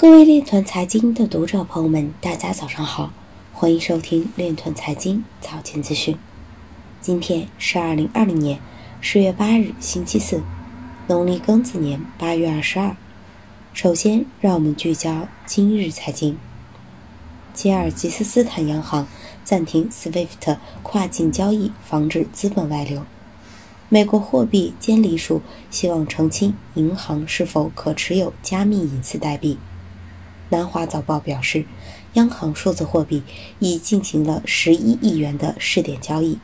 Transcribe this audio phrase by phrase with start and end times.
[0.00, 3.12] 各位链团财经的读者朋友们，大家早上好，
[3.52, 6.16] 欢迎收听链团财经早间资讯。
[7.02, 8.58] 今天是二零二零年
[9.02, 10.40] 十月八日，星期四，
[11.06, 12.96] 农历庚子年八月二十二。
[13.74, 16.38] 首先，让我们聚焦今日财经。
[17.52, 19.06] 吉尔吉斯斯坦央行
[19.44, 23.04] 暂停 SWIFT 跨境交易，防止资本外流。
[23.90, 29.58] 美国货币监理署希望澄清银行是否可持有加密隐私代币。
[30.50, 31.64] 南华早报表示，
[32.14, 33.22] 央行数字货币
[33.60, 36.38] 已进行了十一亿元的试点交易。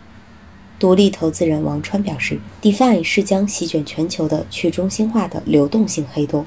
[0.79, 6.47] 独立投资人王川表示，DeFi 是将席卷全球的去中心化的流动性黑洞。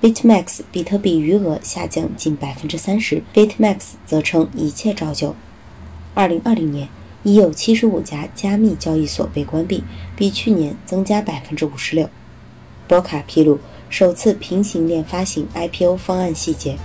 [0.00, 5.34] BitMax 比特币余额下降近百分之三十，BitMax 则称一切照旧。
[6.14, 6.88] 二零二零年
[7.22, 9.82] 已有七十五家加密交易所被关闭，
[10.14, 12.08] 比去年增加百分之五十六。
[12.86, 13.58] 博卡披露。
[13.92, 16.78] 首次平行链发行 IPO 方案细节，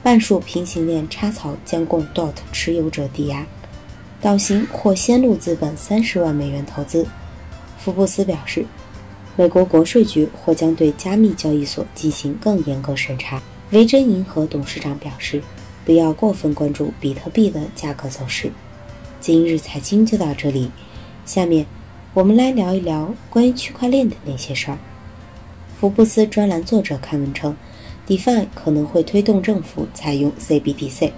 [0.00, 3.44] 半数平行链插槽将供 DOT 持有者抵押。
[4.20, 7.04] 岛行或先路资本三十万美元投资。
[7.78, 8.64] 福布斯表示，
[9.34, 13.42] 美国国税局或将对加密交易所进行更严格审查。
[13.72, 15.42] 维珍银河董事长表示，
[15.84, 18.52] 不要过分关注比特币的价格走势。
[19.20, 20.70] 今日财经就到这里，
[21.26, 21.66] 下面
[22.14, 24.78] 我们来聊一聊关于区块链的那些事儿。
[25.82, 27.56] 福布斯专栏作者刊文称
[28.06, 31.10] ，DeFi 可能会推动政府采用 CBDC。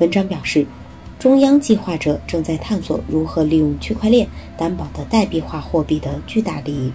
[0.00, 0.66] 文章表示，
[1.16, 4.26] 中央计划者正在探索如何利用区块链
[4.58, 6.92] 担保的代币化货币的巨大利益。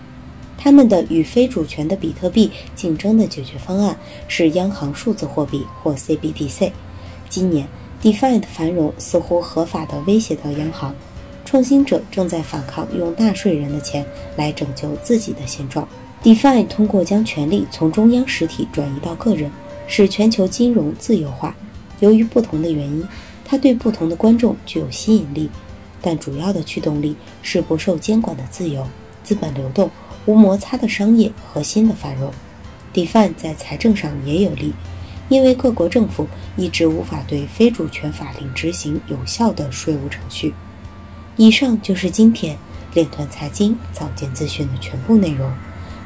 [0.58, 3.95] 他们的与非主权的比特币竞争的解决方案
[4.27, 6.70] 是央行数字货币或 CBDC。
[7.30, 7.66] 今年
[8.03, 10.94] ，DeFi 的繁荣似乎合法地威胁到央行。
[11.45, 14.05] 创新者正在反抗用纳税人的钱
[14.36, 15.88] 来拯救自己的现状。
[16.22, 19.50] DeFi 通过将权力从中央实体转移到个人，
[19.88, 21.56] 使全球金融自由化。
[22.02, 23.08] 由于不同的原因，
[23.45, 25.50] 它对不同的观众具有吸引力，
[26.02, 28.86] 但主要的驱动力是不受监管的自由、
[29.23, 29.89] 资本流动、
[30.26, 32.30] 无摩擦的商业和新的繁荣。
[32.93, 34.73] DeFi 在财政上也有利，
[35.30, 36.27] 因为各国政府
[36.58, 40.54] 一直无法对非主权法令执行有效的税务程序。
[41.38, 42.58] 以上就是今天
[42.93, 45.49] 链团财经早间资讯的全部内容。